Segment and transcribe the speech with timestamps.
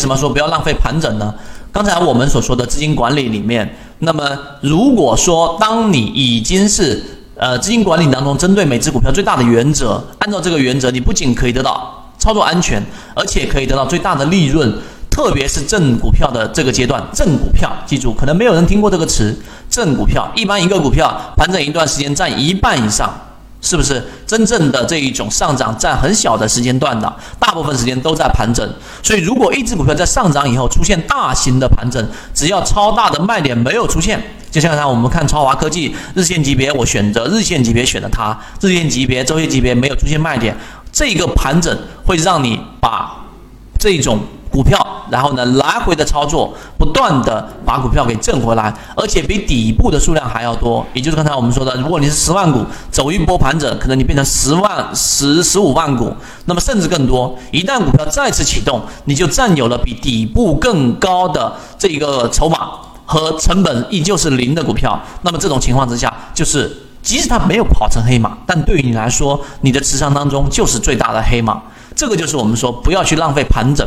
[0.00, 1.34] 什么说不要浪费盘整呢？
[1.70, 4.26] 刚才我们所说的资金管理里面，那么
[4.62, 7.04] 如果说当你已经是
[7.36, 12.82] 呃资金管理当中针对每只股票最大的原则，按照这个原则，你不仅可以得到操作安全，
[13.14, 14.72] 而且可以得到最大的利润。
[15.10, 19.36] 特别是正股票的这个阶段，正股票，记住，可能没有人听过这个词。
[19.68, 23.12] 正股票，一般一个股票盘整一段时间占一半以上，
[23.60, 24.02] 是不是？
[24.26, 28.68] 真正的这一种上涨占很小的时间段的，大部分时间都在盘整。
[29.02, 40.56] 所以，如果一只股票在上涨以后出现大型的盘整，只要超大的卖点没有出现，就像刚才我们看超华科技日线级别，我选择日线级别选的它，日线级别、周线级别没有出现卖点，
[40.92, 43.24] 这个盘整会让你把
[43.78, 44.20] 这种。
[44.52, 50.86] 股票，然后呢，来回的操作，不断的把股票给挣回来，而且比底部的数量还要多。
[50.94, 56.14] 也就是刚才我们说的，如果你是十万股走一波盘整，可能你变成十万、十十五万股，
[56.46, 57.36] 那么甚至更多。
[57.50, 62.70] 一旦股票再次启动，你就占有了比底部更高的这个筹码
[63.04, 65.00] 和成本依旧是零的股票。
[65.22, 66.70] 那么这种情况之下，就是
[67.02, 71.60] 即使它没有跑成黑马，但对于你来说，你的持仓当中就是最大的黑马。
[71.96, 73.86] 这个就是我们说不要去浪费盘整。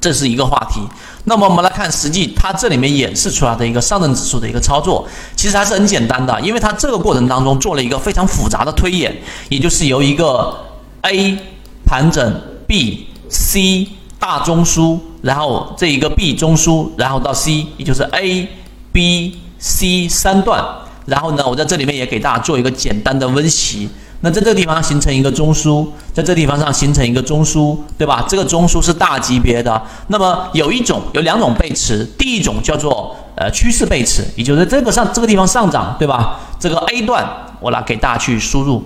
[0.00, 0.80] 这是一个话题。
[1.24, 9.14] 那么我们来看，实际它这里面演示出来的一个上证指数的一个操作，其实还是很简单的，因为它这个过程当中做了一个非常复杂的推演，
[9.50, 10.58] 也就是由一个
[11.02, 11.36] A
[11.84, 13.86] 盘整 B、C
[14.18, 18.48] 大中枢，然后这一个 B 中枢，然后到 C，也就是 A、
[18.92, 20.64] B、C 三段。
[21.06, 23.88] 然后呢，我在这里面也给大家做一个简单的温习。
[24.22, 28.24] 那在这个地方形成一个中枢，在这地方上形成一个中枢，对吧？
[28.28, 29.82] 这个中枢是大级别的。
[30.08, 36.38] 那么有一种有两种背驰，第一种叫做呃趋势背驰，也就是这个上这个地方上涨，对吧？
[36.58, 37.26] 这个 A 段
[37.60, 38.84] 我来给大家去输入，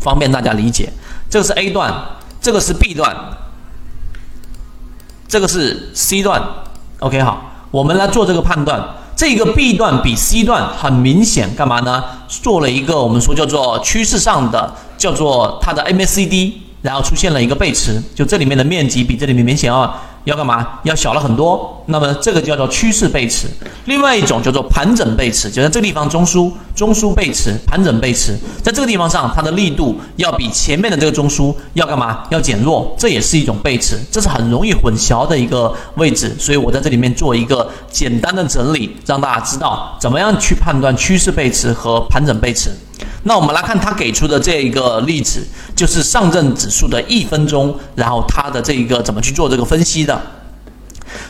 [0.00, 0.92] 方便大家理解。
[1.30, 1.90] 这个是 A 段，
[2.40, 3.16] 这个是 B 段，
[5.26, 6.42] 这个是 C 段。
[6.98, 8.86] OK，好，我们来做这个判断。
[9.16, 12.02] 这个 B 段比 C 段很明显，干嘛呢？
[12.28, 16.52] 做了一个我们说叫做趋势上的，叫做它的 MACD，
[16.82, 19.94] 然后出现了一个背驰，就这里面的面积比这里面明显要。
[20.24, 20.80] 要干嘛？
[20.82, 21.82] 要小了很多。
[21.86, 23.46] 那么这个叫做趋势背驰。
[23.84, 32.24] 另外一种叫做盘整背驰，就在这个地方中枢，中枢背驰，盘整背驰，在这个地方上，它的力度要比前面的这个中枢要干嘛？
[32.30, 36.34] 要减弱，这也是一种背驰，这是很容易混淆的一个位置。
[36.38, 42.70] 所以我在这里面做一个简单的整理，让大家知道怎么样去判断趋势背驰和盘整背驰。
[43.24, 50.20] 那我们来看他给出的这一个例子，就是上证指数的一分钟，然后它的这一个怎么去做这个分析的？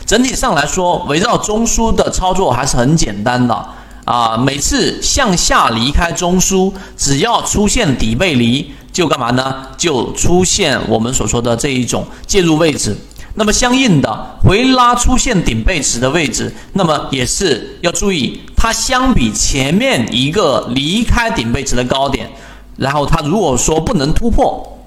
[0.05, 3.65] 整体上来说，围绕中枢的操作还是很简单的
[4.03, 4.35] 啊。
[4.37, 9.67] 每次向下离开中枢，只要出现底背离，就干嘛呢？
[9.77, 12.95] 就出现我们所说的这一种介入位置。
[13.37, 22.31] 那么相应的回拉出现顶背驰的位置，那么也是要注意，它相比前面一个离开顶背驰的高点，
[22.77, 24.79] 然后它如果说不能突破，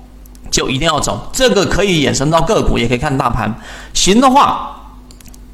[0.51, 1.31] 就一定要走。
[1.31, 3.55] 这个可以衍生到个股，也可以看大盘。
[3.93, 4.97] 行的话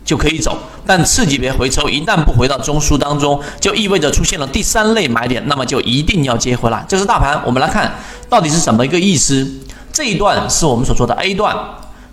[0.05, 0.57] 就可以走，
[0.87, 6.85] 但次级别回抽一旦不回到中枢当中，就意味着出现了第三类买点，那么就一定要接回来。
[6.87, 7.93] 这是大盘，我们来看
[8.29, 9.51] 到底是什么一个意思。
[9.93, 11.57] 这一段是我们所说的 A 段。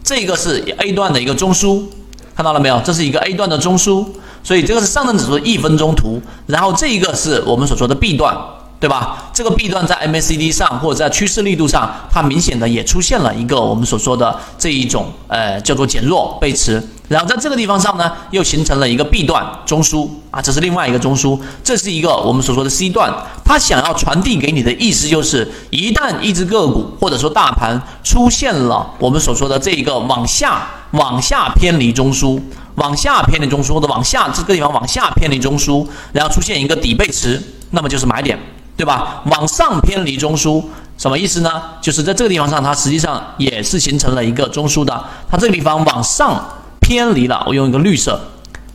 [0.04, 1.84] 这个是 A 段的一个中枢，
[2.36, 2.82] 看到了没有？
[2.84, 4.06] 这是一个 A 段的中枢，
[4.44, 6.22] 所以这个是上证指数一分钟图。
[6.48, 8.36] 然后这一个是我们所说的 B 段，
[8.82, 9.30] 对吧？
[9.32, 16.82] 这个 B 段在 MACD 上或者在趋势力度上，它明显的也出现了一个我们所说的这一种呃叫做减弱背驰。
[17.08, 23.14] 然后在这个地方上呢，又形成了一个 B 段中枢啊，这是另外一个中枢，这是一个我们所说的 C 段。
[23.46, 32.42] 它想要传递给你的意思就是，一旦一只个股或者说大盘出现了我们所说的这一个往下、往下偏离中枢、
[32.76, 37.40] 往下偏离中枢或者往下这个地方往下偏离中枢，然后出现一个底背驰，
[37.72, 38.40] 那么就是买点，
[38.78, 39.22] 对吧？
[39.26, 40.64] 往上偏离中枢
[40.98, 41.62] 什么意思呢？
[41.82, 46.44] 就是在这个地方上，它实际上也是形成了一个中枢的，它这个地方往上。
[46.84, 48.20] 偏离了，我用一个绿色，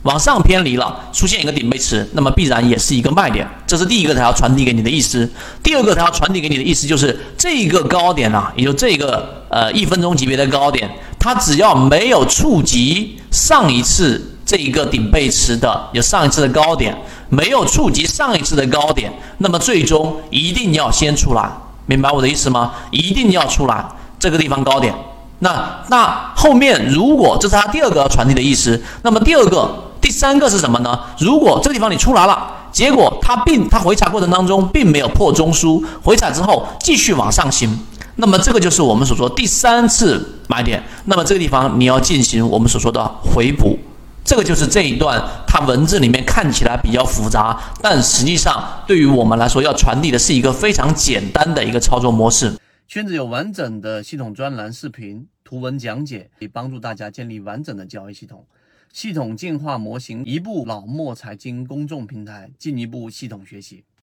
[0.03, 3.47] 往上偏离了，出现一个顶背驰，那么必然也是一个卖点。
[3.67, 5.29] 这是第一个，它要传递给你的意思。
[5.61, 10.89] 第二个，它要传递给你的意思就是这个高点啊，也就这个呃一分钟级别的高点，
[11.19, 16.97] 它只要没有触及上一次这一个顶背驰的，有上一次的高点，
[17.27, 21.51] 没有触及上一次的高点，那么最终一定要先出来，
[21.85, 22.71] 明白我的意思吗？
[22.89, 23.85] 一定要出来
[24.17, 24.95] 这个地方高点。
[25.39, 30.97] 那那后面如果这是它第二个要传递的意思，那么第二个、第三个是什么呢？
[31.19, 37.77] 如果这个地方你出来了，结果它并它回踩过程当中并没有破中枢，回踩之后继续往上行，
[38.15, 40.81] 那么这个就是我们所说第三次买点。
[41.03, 43.77] 那么这个地方你要进行我们所说的回补。
[44.27, 52.53] 这个就是这一段，它文字里面看起来比较复杂，但实际上对于我们来说，要传递的是一个非常简单的一个操作模式。
[52.89, 58.45] 圈子有完整的系统专栏、视频、图文讲解，可以帮助大家建立完整的交易系统。
[58.91, 63.85] 系统进化模型，一部老莫财经公众平台，进一步系统学习。